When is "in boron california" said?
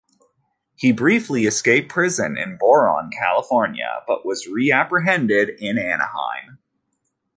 2.35-4.01